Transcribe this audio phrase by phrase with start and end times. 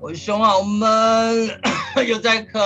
[0.00, 1.48] 我胸好闷，
[2.06, 2.58] 又在咳，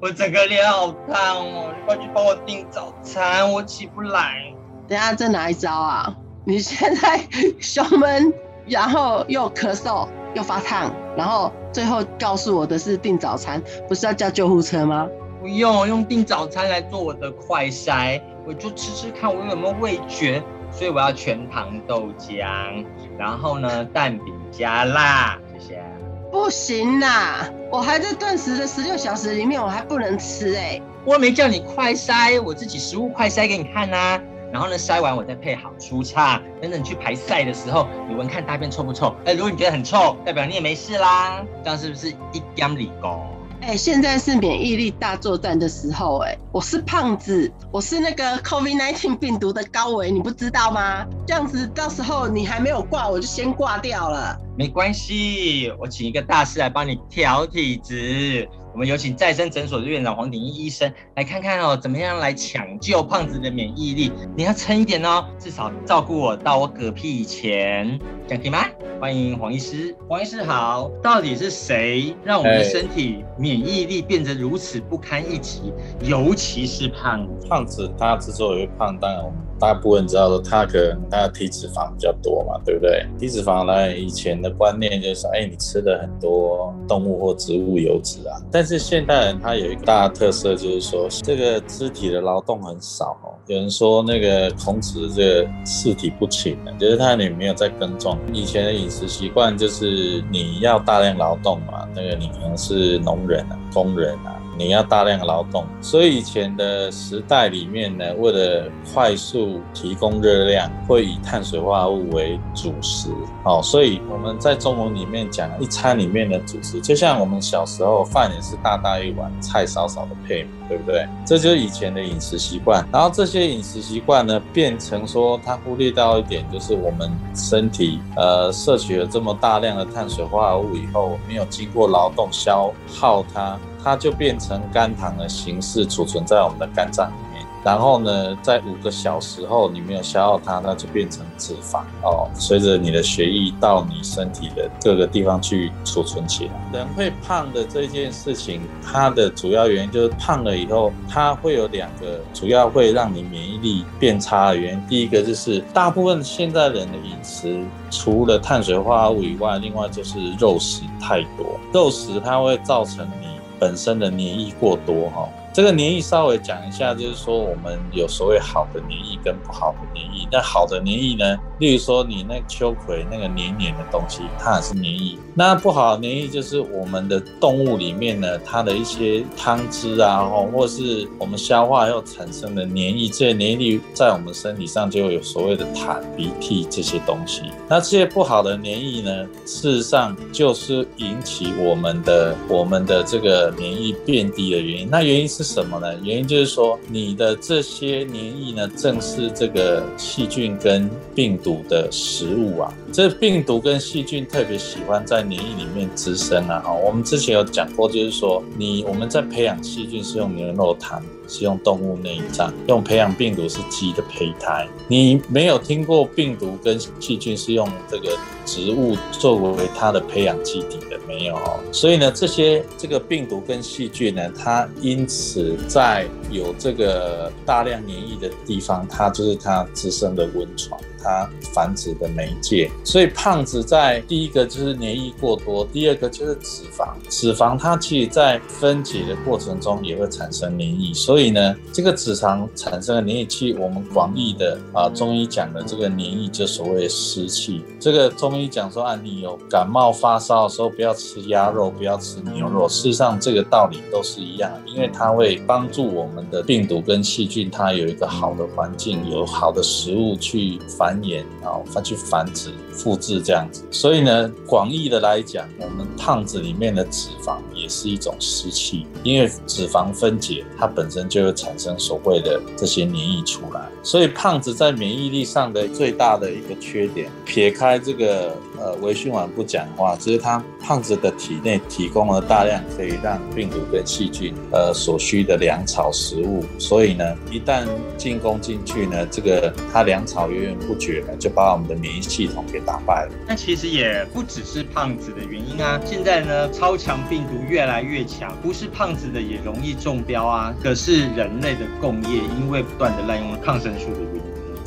[0.00, 1.72] 我整个脸好烫哦！
[1.74, 4.52] 你快去帮我订早餐，我起不来。
[4.86, 6.14] 等下这哪一招啊？
[6.44, 7.20] 你现在
[7.60, 8.32] 胸闷，
[8.66, 15.08] 然后又咳嗽，又发烫，然后最后告诉我的是订早餐，不是要叫救护车吗？
[15.40, 20.42] 不用，用订早餐来做我的快筛，我就吃吃看我有没有味觉。
[20.70, 22.84] 所以我要全糖豆浆，
[23.18, 25.82] 然后呢，蛋饼加辣，谢谢。
[26.30, 30.82] 不行啦，我还在断食的十六小时里面，我还不能吃哎、欸。
[31.04, 34.20] 我没叫你快筛，我自己食物快筛给你看呐、
[34.52, 36.42] 然后呢，筛完我再配好舒畅。
[36.60, 39.14] 等等你去排赛的时候，你闻看大便臭不臭？
[39.24, 41.42] 哎，如果你觉得很臭，代表你也没事啦。
[41.64, 43.26] 这样是不是一点理工？
[43.68, 46.34] 哎，现在是免疫力大作战的时候哎。
[46.50, 51.06] 我是胖子，我是那个 COVID-19 病毒的高维，你不知道吗？
[51.26, 54.34] 这样子到时候你还没有挂，我就先挂掉了。
[54.56, 58.48] 没关系，我请一个大师来帮你调体质。
[58.78, 64.12] 我们有请再生诊所的院长黄鼎一医生来看看哦，怎么样来抢救胖子的免疫力？
[64.36, 67.98] 你要撑一点哦，至少照顾我到我嗝屁以前，
[68.28, 68.60] 这样可以吗？
[69.00, 70.88] 欢迎黄医师，黄医师好。
[71.02, 75.72] 到底是谁让我们的身体免疫力变得如此不堪一击？
[76.00, 79.47] 尤其是胖，胖子他之所以会胖，当然我们。
[79.58, 83.06] 大部分知道说他可能他的体脂肪比较多嘛，对不对？
[83.18, 88.40] 体脂肪呢，以前的观念就是说，哎，你吃了很多动物或植物油脂啊。
[88.50, 93.34] 但是现代人他有一个大的特色，就是说这个肢体的劳动很少哦。
[93.46, 98.18] 有人说那个孔子这个四体不勤的，就是他也没有在耕种。
[98.32, 104.37] 以前的饮食习惯就是你要大量劳动嘛，那个你可能是农人啊、工人啊。
[104.58, 113.08] 你要大量劳动，所以以前的时代里面呢，为了快速提供热量，会以碳水化合物为主食。
[113.44, 121.06] 哦，所以我们在中文里面讲一餐里面的主食，就像我们小时候饭也是大大一碗，菜少少的配，对不对？
[121.24, 122.84] 这就是以前的饮食习惯。
[122.92, 133.56] 然后这些饮食习惯呢，变成说它忽略到一点，就是我们身体呃摄取了这么大量的碳水化合物以后，没有经过劳动消耗它。
[133.82, 142.28] 它就变成肝糖的形式储存在我们的肝脏里面，然后呢，在五个小时后你没有消耗它，那就变成脂肪哦。
[142.34, 146.52] 随着你的血液到你身体的各个地方去储存起来。
[146.72, 154.82] 人会胖的这件事情，它的主要原因就是胖了以后，它会有两个主要会让你免疫力变差的原因。
[154.88, 163.27] 第一个就是大部分现在人的饮食，除了碳水化合物以外，另外就是肉食太多，肉食它会造成你。
[163.58, 165.28] 本身的黏液过多哈。
[165.52, 170.17] 这个黏液稍微讲一下，就是说我们有所谓好的黏液跟不好的黏液。
[170.30, 175.18] 那好的黏液呢，例如说你那秋葵那个黏黏的东西，它也是黏液。
[175.34, 187.42] 那不好的黏液就是我们的动物里面呢，它的一些汤汁啊，或是我们消化后产生的黏液，这些黏液在我们身体上就有所谓的痰、鼻涕这些东西。
[187.68, 194.88] 那这些不好的黏液呢，事实上就是引起我们的我们的这个免疫变低的原因。
[194.88, 195.48] 那原因是？
[195.48, 195.88] 什么呢？
[196.02, 199.82] 原因就是说，你的这些黏液呢，正是这个
[200.18, 202.74] 细菌跟病毒的食物啊。
[202.92, 206.58] 这病毒跟细菌特别喜欢在黏液里面滋生啊。
[206.58, 211.00] 哈，我们之前有讲过，就是说，你我们在培养细菌是用牛肉汤。
[211.30, 214.66] 是用动物内脏，用培养病毒是鸡的胚胎。
[214.88, 221.60] 你没有听过病毒跟细菌是用这个植物作为它的培养基底的没有哦。
[221.70, 230.78] 所以呢，这些这个病毒跟细菌呢，它因此在有这个大量黏液的地方，它就是它滋生的温床。
[231.00, 236.88] 它繁殖的媒介，所以胖子在第一个就是黏液过多，第二个就是脂肪。
[237.08, 247.62] 脂肪它其实在分解的过程中也会产生黏液，所以呢，这个脂肪产生的黏液气，我们广义的啊中医讲的这个黏液就所谓湿气。
[247.78, 252.68] 这个中医讲说啊，你有感冒发烧的时候不要吃鸭肉，不要吃牛肉。
[252.68, 260.98] 事实上这个道理都是一样，因为它会帮助我们的病毒跟细菌，它有一个好的环境，有好的食去繁。
[260.98, 263.62] 衍，然后它去繁殖、复制这样子。
[263.70, 273.68] 所以呢，广义的来讲，我们胖子里面的脂肪也是一种湿气，因为脂肪分解，它本身就会产生所谓的这些黏液出来。
[273.82, 287.66] 所以胖子在免疫力上的最大的一个缺点，撇开这个呃微循环不讲话，只是他胖子的体内提供了大量可以让病毒跟细菌呃所需的粮草食物，所以呢，一旦
[287.96, 293.12] 进攻进去呢，这个它粮草源源不绝呢，就把我们的免疫系统给打败了。
[293.26, 304.00] 那其实也不只是胖子的原因啊，现在呢，超强病毒越来越强，不是胖子的也容易中标啊，可是人类的共业因为不断的滥用抗生素的。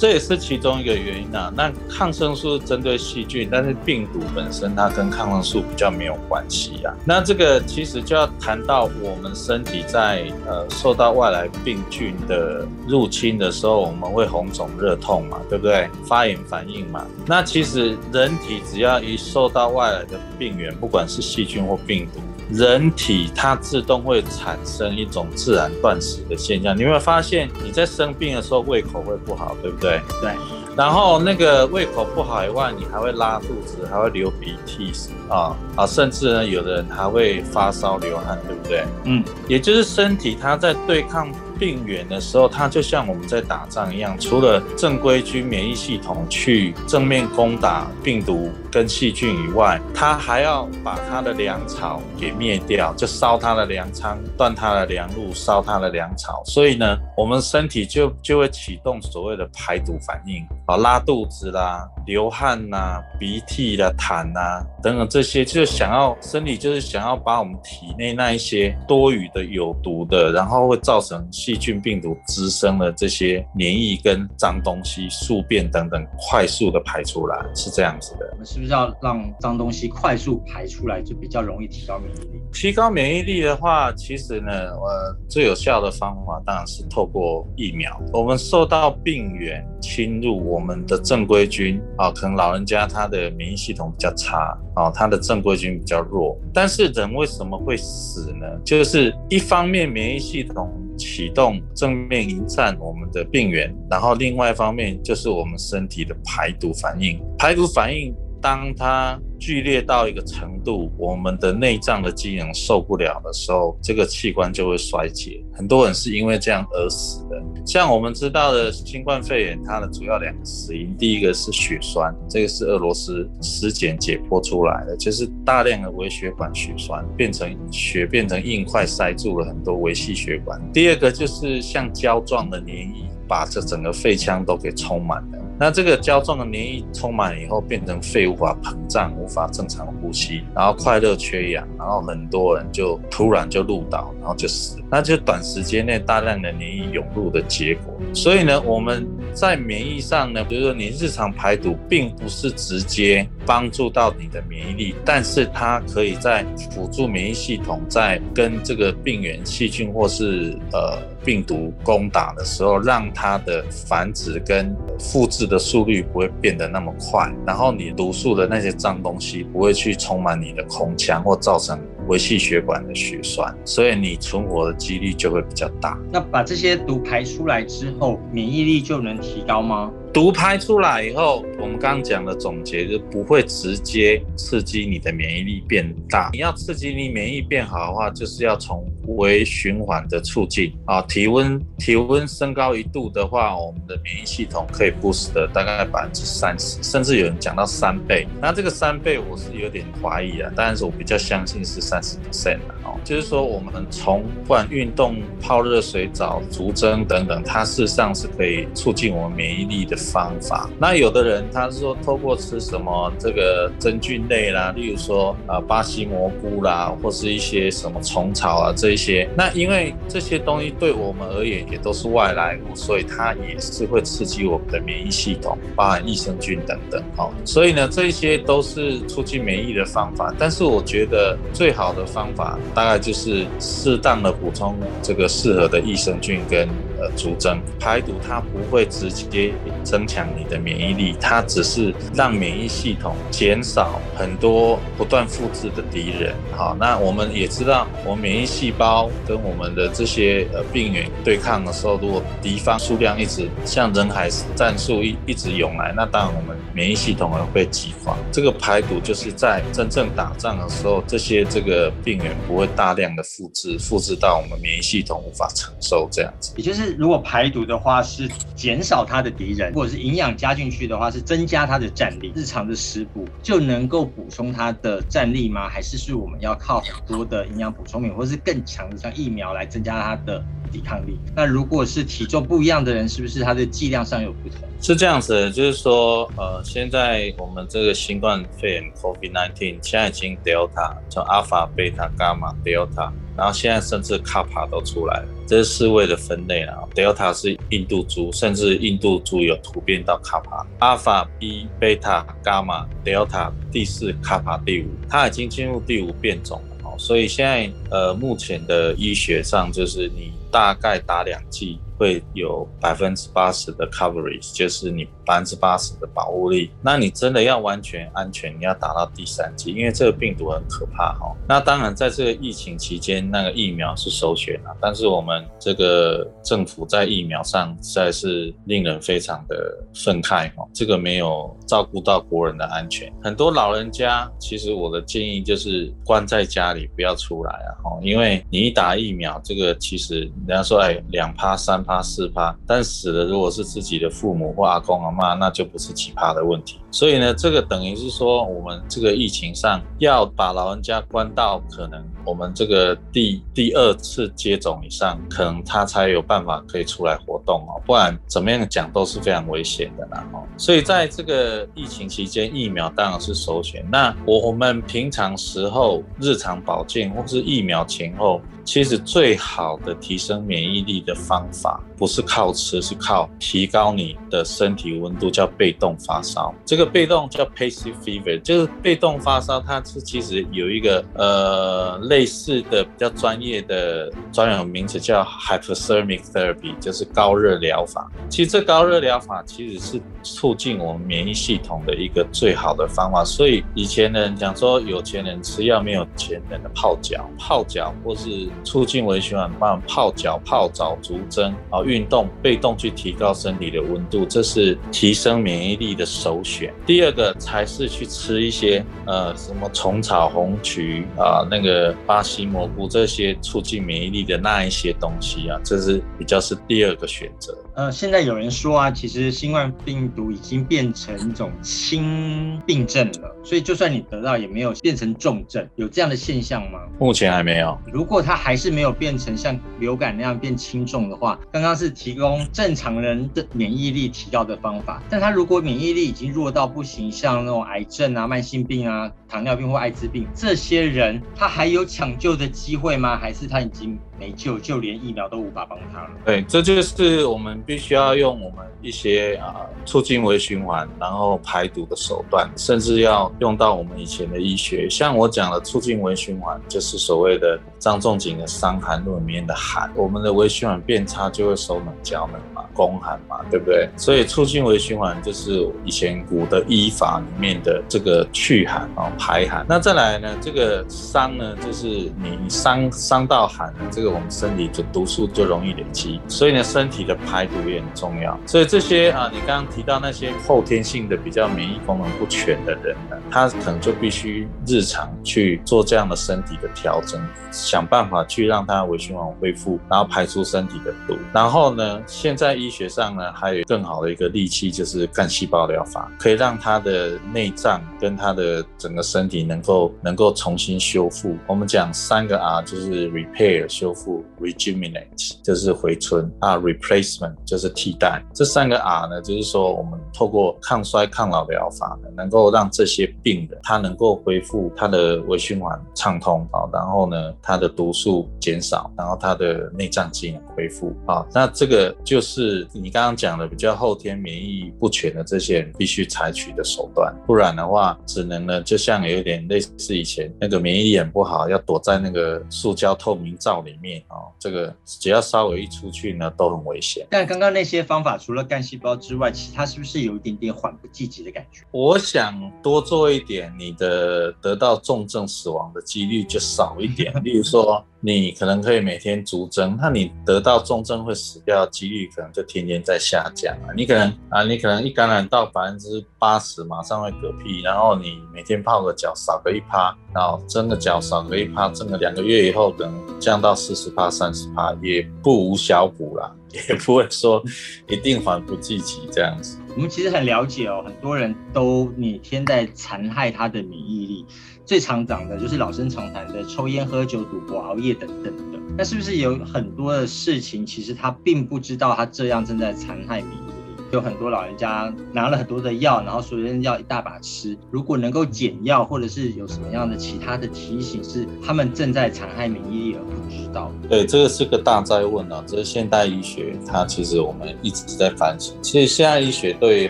[0.01, 1.53] 这也是其中一个原因啊。
[1.55, 6.91] 那抗生素针对细菌，但是病毒本身它跟抗生素比较没有关系啊。
[7.05, 15.87] 那这个其实就要谈到我们身体在呃受到外来病菌的入侵的时候，我们会红肿热痛嘛，对不对？
[16.03, 17.05] 发炎反应嘛。
[17.27, 22.19] 那其实人体只要一受到外来的病原，不管是细菌或病毒，
[22.51, 26.75] 人体它自动会产生一种自然断食的现象。
[26.75, 30.01] 你有没有发现你在生病的时候胃口会不好，对不对？
[30.21, 30.33] 对，
[30.75, 34.91] 然后那个胃口不好以外，你还会拉肚子，还会流鼻涕
[35.29, 38.83] 啊啊，甚至呢，有的人还会发烧、流汗，对不对？
[39.05, 41.31] 嗯，也就是身体它在对抗
[41.61, 56.41] 病原的时候，它就像我们在打仗一样，除了正规军免疫系统去正面攻打病毒跟细菌以外，它还要把它的粮草给灭掉，就烧它的粮仓、断它的粮路、烧它的粮草。
[56.45, 78.27] 所以呢，我们身体就就会启动所谓的排毒反应，啊，拉肚子啦、流汗呐、鼻涕啦、痰呐、等等这些，就想要生理就是想要把我们体内那一些多余的有毒的，然后会造成细菌病毒滋生的这些黏液跟脏东西、宿便等等，快速的排出来，是这样子的。
[78.31, 82.41] 我们是不是要让脏东西快速排出来，就比较容易提高免疫力？
[82.51, 87.91] 提高免疫力的话，其实呢，呃，最有效的方法当然是透过疫苗。
[88.11, 96.37] 我们受到病原侵入，我们的正规军啊，可能老人家他的免疫系统比较差啊，他的正规军比较弱。
[96.53, 98.45] 但是人为什么会死呢？
[98.63, 108.13] 就是一方面免疫系统启动正面迎战我们的病原，然后另外一方面就是我们身体的排毒反应，排毒反应。
[108.41, 115.43] 当它剧烈到一个程度，我们的内脏的机能受不了的时候，这个器官就会衰竭。
[115.53, 117.41] 很多人是因为这样而死的。
[117.65, 130.59] 像我们知道的新冠肺炎，它的主要两个死因，第一个是血栓，这个是俄罗斯尸检解剖出来的，就是大量的微血管血栓变成血变成硬块，塞住了很多微细血管。
[130.71, 135.37] 第二个就是像胶状的黏液，把这整个肺腔都给充满了。
[135.61, 144.79] 那这个胶状的黏液充满以后，变成肺无法膨胀，无法正常呼吸，然后快乐缺氧，然后很多人就突然就入倒，然后就死。
[144.89, 147.93] 那就短时间内大量的黏液涌入的结果。
[148.11, 175.97] 所以呢，我们在免疫上呢，比如说你日常排毒，并不是直接帮助到你的免疫力，但是它可以在辅助免疫系统在跟这个病原、细菌或是呃病毒攻打的时候，让它的繁殖跟复制的速率不会变得那么快，然后你毒素的那些脏东西不会去充满你的空腔或造成微细血管的血栓，所以你存活的几率就会比较大。
[176.11, 179.91] 那把这些毒排出来之后，免疫力就能提高吗？
[180.13, 186.29] 毒排出来以后，我们刚刚讲的总结就不会直接刺激你的免疫力变大。
[186.33, 188.83] 你要刺激你免疫变好的话，就是要从
[189.15, 198.27] 微循环的促进啊，体温体温升高一度的话，我们的免疫系统可以 boost 的大概百分之三十，甚至有人讲到三倍。
[198.41, 209.95] 那这个三倍我是有点怀疑啊，但是我比较相信是三十 percent 哦，就是说我们从不管运动、泡热水澡、足蒸等等，它事实上是可以促进我们免疫力的。
[210.01, 227.31] 方法，那有的人他是说透过吃什么这个真菌类啦，例如说啊巴西蘑菇啦，或是一些什么虫草啊这一些，那因为这些东西对我们而言也都是外来物，所以它也是会刺激我们的免疫系统，包含益生菌等等哦。
[227.45, 230.33] 所以呢，这些都是促进免疫的方法。
[230.37, 236.67] 但是我觉得最好的方法大概就是适当的补充这个适合的益生菌跟。
[237.01, 237.59] 呃逐增。
[237.79, 239.53] 排毒它不会直接
[239.83, 246.35] 增强你的免疫力，它只是让免疫系统减少很多不断复制的敌人。
[246.55, 258.15] 好，那我们也知道，我们免疫细胞跟我们的这些呃病原对抗的时候，如果敌方数量一直像人海战术一一直涌来，那当然我们免疫系统会被击垮。
[258.31, 266.53] 这个排毒就是在真正打仗的时候，这些这个病原不会大量的复制，复制到我们免疫系统无法承受这样子。
[266.55, 272.31] 也就是如果排毒的话是减少它的敌人，或者是营养加进去的话是增加它的战力。
[272.35, 275.67] 日常的食补就能够补充它的战力吗？
[275.69, 281.19] 还是是我们要靠很多的营养补充品，或是更强的像疫苗来增加它的抵抗力？
[281.35, 284.59] 那如果是体重不一样的人，是不是它的剂量上有不同？
[284.81, 296.77] 是这样子的，就是说，呃，现在我们这个新冠肺炎 COVID-19 现在已经 Delta 从 Alpha、Beta、Gamma、Delta，然后现在甚至 Kappa 都出来了，这是四位的分类啊。
[296.95, 306.95] Delta 是印度猪，甚至印度猪有突变到卡帕，Alpha、B、Beta、Gamma、Delta，第四卡帕第五，它已经进入第五变种了哦。
[306.97, 311.77] 所以现在呃，目前的医学上就是你大概打两剂。
[312.01, 316.71] 会有百分之八十的 coverage，就是你百分之八十的保护力。
[316.81, 321.31] 那你真的要完全安全，你要打到第三剂，因为这个病毒很可怕哈。
[321.47, 324.73] 那当然，在这个疫情期间，那个疫苗是首选啊。
[324.81, 333.13] 但是我们这个政府在疫苗上实在是令人非常的愤慨哈，这个没有照顾到国人的安全。
[333.21, 341.90] 很多老人家，其实我的建议就是关在家里，不要出来啊哈，因为你一打疫苗，这个其实人家说哎，两趴三趴。
[341.91, 346.79] 八四趴，但死的如果是自己的父母或阿公阿妈，那就不是奇葩的问题。
[346.91, 360.43] 所以呢，这个等于是说，我们这个疫情上要把老人家关到可能我们这个第第二次接种以上，可能他才有办法可以出来活动哦，不然怎么样讲都是非常危险的啦哦。
[360.57, 363.85] 所以在这个疫情期间，疫苗当然是首选。
[363.89, 368.41] 那我我们平常时候日常保健或是疫苗前后。
[368.63, 376.53] 其实最好的提升免疫力的方法，不是靠吃，是靠提高你的身体温度，叫被动发烧。
[376.63, 388.09] 这个个被动叫 passive fever，就是被动发烧，它是其实有一个呃类似的比较专业的专有名词叫 hypothermic therapy，就是高热疗法。
[388.29, 393.23] 其实这高热疗法其实是促进我们免疫系统的一个最好的方法。
[393.23, 398.49] 所以以前的人讲说，有钱人吃药，没有钱人的泡脚，泡脚或是。
[398.63, 406.70] 促进微循环，帮泡脚、泡澡、足蒸啊，运动被动去提高身体的温度，这是提升免疫力的首选。
[406.85, 417.57] 第二个才是去吃一些呃什么虫草、红曲啊，那个巴西蘑菇这些促进免疫力的那一些东西啊，这是比较是第二个选择。
[417.73, 426.79] 呃，现在有人说啊，其实新冠病毒已经变成一种轻病症了，所以就算你得到，也没有变成重症，有这样的现象吗？
[426.99, 427.77] 目前还没有。
[427.93, 443.17] 如果它还是没有变成像流感那样变轻重的话，刚刚是提供正常人的免疫力提高的方法，但它如果免疫力已经弱到不行，像那种癌症啊、慢性病啊、糖尿病或艾滋病，这些人他还有抢救的机会吗？
[443.17, 443.99] 还是他已经？
[444.21, 446.09] 没救，就连疫苗都无法帮他了。
[446.23, 454.87] 对，这就是我们必须要用我们一些啊促进微循环，然后排毒的手段，甚至要用到我们以前的医学。
[454.87, 463.89] 像我讲的促进微循环，就是所谓的张仲景的《伤寒论》里面的寒，我们的微循环变差就会手冷脚冷嘛，宫寒嘛，对不对？
[463.97, 469.65] 所以促进微循环就是以前古的医法里面的这个去寒啊排寒。
[469.67, 474.10] 那再来呢，这个伤呢，就是你伤伤到寒这个。
[474.11, 478.37] 我们身体就毒素就容易累积，所以呢，身体的排毒也很重要。
[478.45, 491.17] 所以这些啊，你刚刚提到那些后天性的比较免疫功能不全的人呢，他可能就必须日常去做这样的身体的调整，想办法去让他微循环恢复，然后排出身体的毒。
[491.33, 501.37] 然后呢，现在医学上呢，还有更好的一个利器，就是干细胞疗法，可以让他的内脏跟他的整个身体能够能够重新修复。
[501.47, 504.00] 我们讲三个 R，就是 repair 修复。
[504.39, 508.23] Rejuvenate 就是回春啊，replacement 就是替代。
[508.33, 521.23] 这三个 R 呢，就是说我们透过抗衰抗老疗法呢，能够让这些病人他能够恢复他的微循环畅通啊，然后呢，他的毒素减少，然后他的内脏机能恢复啊。
[521.33, 533.90] 那这个就是你刚刚讲的比较后天免疫不全的这些人必须采取的手段，不然的话，只能呢就像有点类似以前那个免疫力很不好，要躲在那个塑胶透明罩里面。
[533.91, 537.05] 面哦，这个只要稍微一出去呢，都很危险。
[537.09, 541.61] 但刚刚那些方法，除了干细胞之外，其他是不是有一点点缓不济急的感觉？
[541.71, 547.13] 我想多做一点，你的得到重症死亡的几率就少一点。
[547.23, 547.83] 例如说。
[548.03, 553.69] 你可能可以每天逐针，那你得到重症会死掉的几率可能就天天在下降啊。
[553.77, 566.29] 你可能啊，你可能一感染到百分之八十，马上会嗝屁，然后你每天泡个脚少个一趴，然后蒸个脚少个一趴，蒸个两个月以后可能降到四十趴、三十趴，也不无小补啦，
[566.69, 567.41] 也不会说
[567.87, 569.57] 一定还不济及这样子。
[569.75, 574.25] 我们其实很了解哦，很多人都每天在残害他的免疫力。
[574.65, 578.59] 最常讲的就是老生常谈的抽烟、喝酒、赌博、熬夜等等的。
[578.77, 583.50] 那是不是有很多的事情，其实他并不知道他这样正在残害免疫？
[583.91, 587.57] 有很多老人家拿了很多的药，然后所有人药一大把吃。
[587.69, 593.71] 如果能够减药，或者是有什么样的其他的提醒，是他们正在残害免疫力而不知道。
[593.89, 595.43] 对，这个是个大哉问啊！
[595.45, 598.55] 这是现代医学，它其实我们一直在反省。
[598.61, 599.89] 其实现代医学对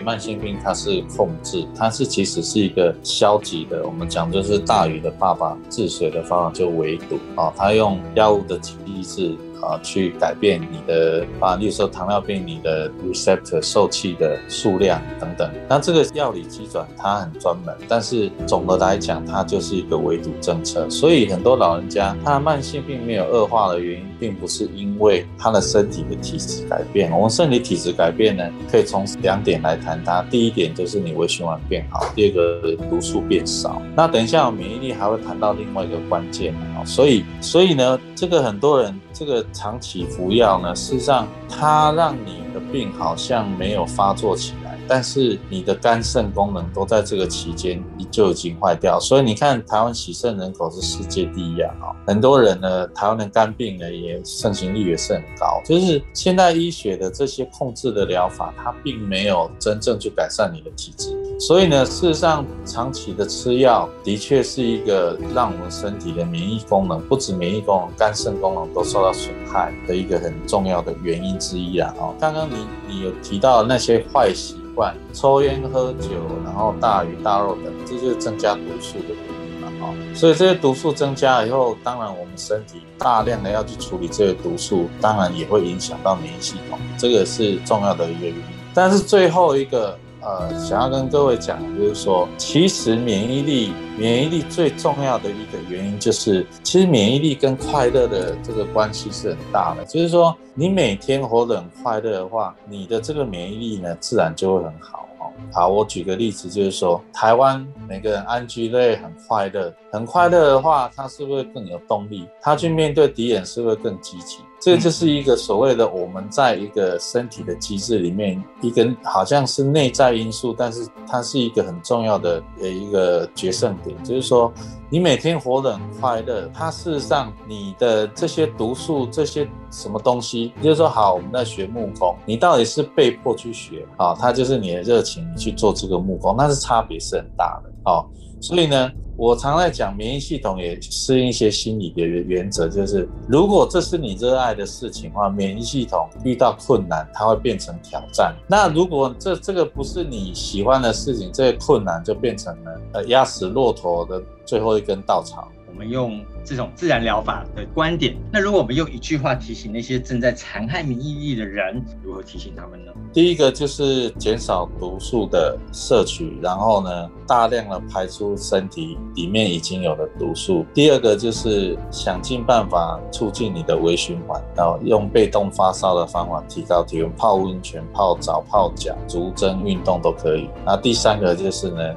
[0.00, 3.86] 慢性病它是控制，它是其实是一个消极的。
[3.86, 9.36] 我们讲就是大禹的爸爸治水的方法就围堵啊，他用药物的机制。
[9.62, 15.48] 啊，去改变你的啊，例如说糖尿病，你的 receptor 受器的数量等等。
[15.68, 20.88] 那这个药理机转它很专门，但是总的来讲，它就是一个围堵政策。
[20.90, 27.10] 所以很多老人家他的慢性病没有恶化的原因，并不是因为他的身体的体质改变。
[27.12, 30.22] 我们身体体质改变呢，可以从两点来谈它。
[30.30, 33.80] 第一点就是你微循环变好，第二个毒素变少。
[33.94, 36.52] 那等一下我免疫力还会谈到另外一个关键。
[36.84, 38.92] 所以，所以呢，这个很多人。
[39.24, 48.98] 这个长期服药呢，事实上它让你的病好像没有发作起来，但是你的肝肾功能都在这个期间就已经坏掉。
[48.98, 51.72] 所以你看，台湾洗肾人口是世界第一啊！
[52.04, 55.62] 很多人呢，台湾的肝病呢也盛行率也是很高。
[55.64, 61.16] 就是现代医学的这些控制的疗法，它并没有真正去改善你的体质。
[61.44, 71.92] 所以呢，事实上，长期的吃药的确是一个让我们身体的免疫功能，不止免疫功能，肝肾功能都受到损害的一个很重要的原因之一啊。
[71.98, 76.10] 哦，刚刚你你有提到那些坏习惯，抽烟、喝酒，
[76.44, 79.68] 然后大鱼大肉等，这就是增加毒素的原因嘛。
[79.80, 88.42] 哦，所以这些毒素增加以后，当然我们身体大量的要去处理这些毒素，当然也会影响到免疫系统，这个是重要的一个原因。
[88.72, 89.98] 但是最后一个。
[90.22, 99.84] 呃，想要跟各位讲，就是说，其实免疫力，免疫力最重要的一个原因，就是其实免疫力跟快乐的这个关系是很大的。
[99.84, 105.08] 就是说，你每天活得很快乐的话，你的这个免疫力呢，自然就会很好。
[105.52, 112.26] 好，我举个例子，就是说，台湾每个人安居乐业，很快乐，很快乐的话，他是不是更有动力？
[112.40, 114.38] 他去面对敌人是不是更积极？
[114.64, 124.52] 这就是一个所谓的我们在一个身体的机制里面，一个好像是内在因素，但是它是一个很重要的呃一个决胜点，就是说
[124.88, 138.06] 你每天活得很快乐，它事实上你的这些毒素这些什么东西，就是说好我们在学木工，你到底是被迫去学啊，它就是你的热情，你去做这个木工，那是差别是很大的啊，
[138.40, 138.88] 所以呢。
[139.22, 148.34] 我常在讲，免疫系统也适应一些心理的原原则，就是如果这是你热爱的事情的话，免疫系统遇到困难，它会变成挑战。
[148.48, 155.46] 那如果这这个不是你喜欢的事情，这个困难就变成了呃压死骆驼的最后一根稻草。
[155.72, 162.92] 我们用这种自然疗法的观点，那如果我们用一句话提醒那些正在残害免疫力的人，如何提醒他们呢？
[163.12, 170.64] 第一个就是减少毒素的摄取，然后呢，大量的排出身体里面已经有的毒素。
[170.74, 180.48] 第二个就是想尽办法促进你的微循环，然后用被动发烧的方法提高体温，泡温泉、泡澡、泡脚、足针运动都可以。
[180.66, 181.94] 那第三个就是呢。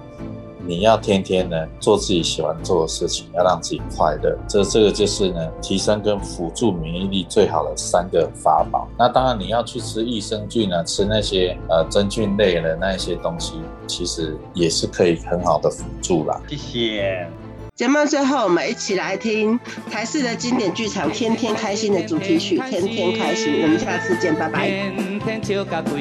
[0.67, 8.87] 你要天天呢做自己喜欢做的事情，要让自己快乐，这这个就是呢提升跟辅助免疫力最好的三个法宝。
[8.97, 13.53] 那当然你要去吃益生菌呢，吃那些呃真菌类的那一些东西，
[13.87, 16.41] 其实也是可以很好的辅助啦。
[16.49, 17.27] 谢谢。
[17.75, 19.59] 节目最后我们一起来听
[19.91, 24.69] 台式的经典剧场《天天开心》的主题曲《天天开心》，我们下次见，拜拜。
[24.69, 25.91] 天天笑开是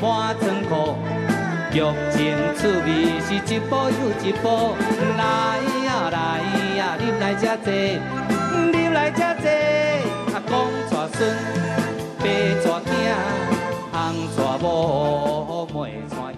[0.00, 0.96] 满仓库。
[1.72, 1.80] 剧
[2.10, 2.16] 情
[2.56, 2.88] 趣味
[3.20, 4.44] 是一步又一步，
[5.18, 5.22] 来、
[5.88, 6.18] 啊、来、
[6.80, 7.68] 啊，饮来吃坐，
[8.72, 9.46] 饮来吃坐，
[10.32, 10.52] 啊，公
[10.88, 11.20] 娶孙，
[12.18, 12.24] 爸
[12.62, 12.94] 娶囝，
[13.92, 13.94] 翁
[14.34, 16.35] 娶某，妹。